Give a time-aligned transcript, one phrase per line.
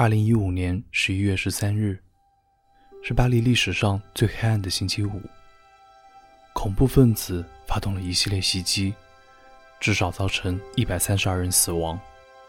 [0.00, 2.02] 二零一五年十一月十三日，
[3.02, 5.20] 是巴黎历史上最黑暗的星期五。
[6.54, 8.94] 恐怖分子发动了一系列袭击，
[9.78, 12.00] 至少造成一百三十二人死亡，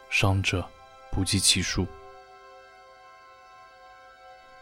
[0.09, 0.65] 伤者
[1.11, 1.85] 不计其数。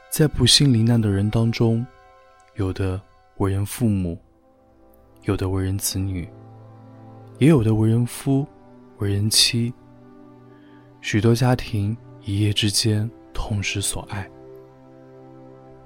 [0.10, 1.86] 在不幸罹难的人当中，
[2.56, 3.00] 有的
[3.38, 4.20] 为人父母，
[5.26, 6.28] 有的为人子女，
[7.38, 8.48] 也有的为人夫、
[8.98, 9.72] 为人妻。
[11.02, 11.96] 许多家庭。
[12.30, 14.30] 一夜之间痛失所爱。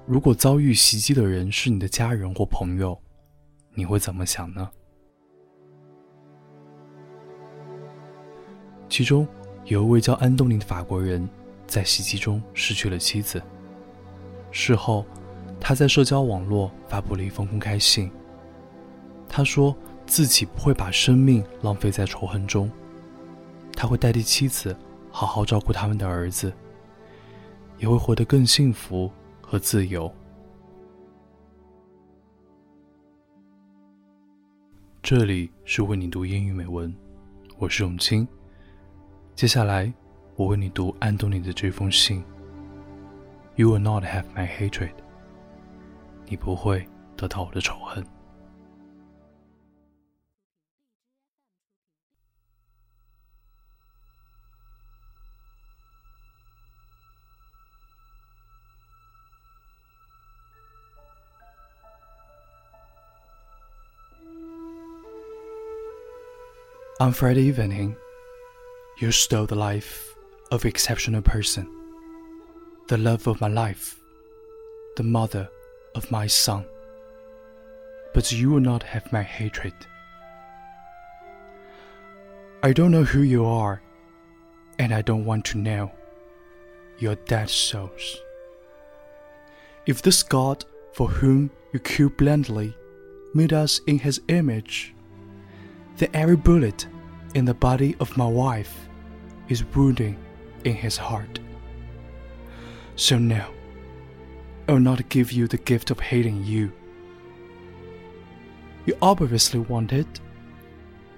[0.06, 3.02] 如果遭遇袭击的人是你的家人或朋友，
[3.74, 4.70] 你会怎么想呢？
[8.90, 9.26] 其中
[9.64, 11.26] 有一位叫安东尼的法国人，
[11.66, 13.42] 在袭击中失去了妻子。
[14.52, 15.06] 事后，
[15.62, 18.12] 他在社交网络发布了一封公开信。
[19.30, 19.74] 他说
[20.06, 22.70] 自己不会把生命浪费在仇恨中，
[23.78, 24.76] 他会代替妻子。
[25.16, 26.52] 好好照顾他们的儿子，
[27.78, 30.12] 也会活得更幸福和自由。
[35.04, 36.92] 这里是为你读英语美文，
[37.60, 38.28] 我是永清。
[39.36, 39.94] 接下来
[40.36, 42.24] 我为你读安东尼的这封信。
[43.56, 44.96] You will not have my hatred。
[46.26, 48.04] 你不会得到我的仇恨。
[67.04, 67.98] On Friday evening,
[68.98, 70.16] you stole the life
[70.52, 71.68] of exceptional person,
[72.88, 74.00] the love of my life,
[74.96, 75.50] the mother
[75.96, 76.64] of my son.
[78.14, 79.74] But you will not have my hatred.
[82.64, 83.82] I don't know who you are,
[84.80, 85.92] and I don't want to know.
[87.00, 88.22] Your dead souls.
[89.86, 90.64] If this God
[90.94, 92.74] for whom you kill blindly
[93.34, 94.94] made us in his image,
[95.98, 96.88] then every bullet
[97.36, 98.88] in the body of my wife
[99.50, 100.18] is wounding
[100.64, 101.40] in his heart.
[102.96, 103.46] So no,
[104.68, 106.72] I will not give you the gift of hating you.
[108.86, 110.20] You obviously want it,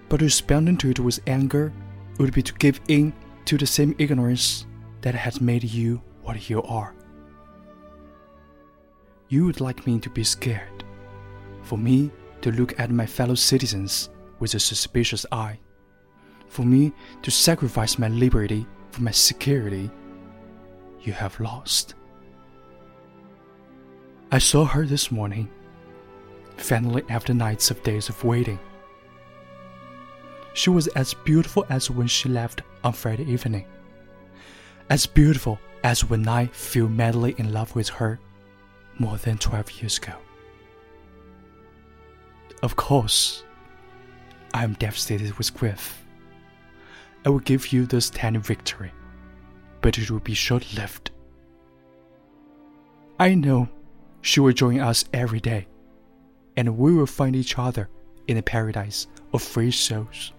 [0.09, 1.73] but to responding to it with anger
[2.17, 3.13] would be to give in
[3.45, 4.65] to the same ignorance
[5.01, 6.93] that has made you what you are.
[9.27, 10.83] You would like me to be scared,
[11.63, 12.11] for me
[12.41, 14.09] to look at my fellow citizens
[14.45, 15.57] with a suspicious eye
[16.49, 19.89] for me to sacrifice my liberty for my security,
[21.01, 21.95] you have lost.
[24.31, 25.49] I saw her this morning,
[26.57, 28.59] finally after nights of days of waiting.
[30.53, 33.65] She was as beautiful as when she left on Friday evening,
[34.91, 38.19] as beautiful as when I fell madly in love with her
[38.99, 40.13] more than 12 years ago.
[42.61, 43.43] Of course,
[44.55, 46.05] I am devastated with grief.
[47.25, 48.93] I will give you this tiny victory,
[49.81, 51.11] but it will be short lived.
[53.19, 53.67] I know
[54.21, 55.67] she will join us every day,
[56.55, 57.89] and we will find each other
[58.29, 60.31] in a paradise of free souls,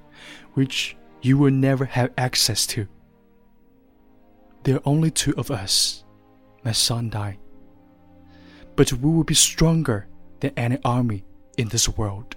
[0.54, 2.88] which you will never have access to.
[4.62, 6.04] There are only two of us,
[6.65, 7.38] my son and I,
[8.77, 10.09] but we will be stronger
[10.41, 11.22] than any army
[11.59, 12.34] in this world.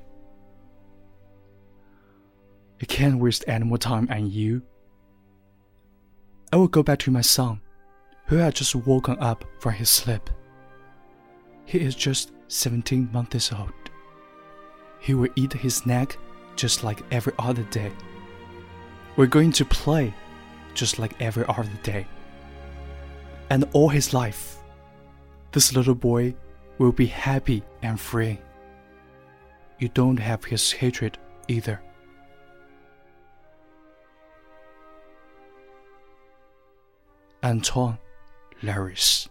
[2.81, 4.61] I can't waste any more time on you.
[6.51, 7.61] I will go back to my son,
[8.25, 10.29] who had just woken up from his sleep.
[11.65, 13.73] He is just 17 months old.
[14.99, 16.17] He will eat his snack
[16.55, 17.91] just like every other day.
[19.15, 20.13] We're going to play
[20.73, 22.07] just like every other day.
[23.49, 24.57] And all his life,
[25.51, 26.35] this little boy
[26.77, 28.39] will be happy and free.
[29.79, 31.17] You don't have his hatred
[31.47, 31.81] either.
[37.49, 37.97] Antoine
[38.61, 39.27] Leiris.